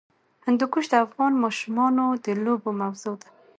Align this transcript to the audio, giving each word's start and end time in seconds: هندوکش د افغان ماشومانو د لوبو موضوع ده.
هندوکش 0.45 0.85
د 0.89 0.93
افغان 1.05 1.33
ماشومانو 1.43 2.05
د 2.25 2.27
لوبو 2.43 2.69
موضوع 2.81 3.15
ده. 3.21 3.29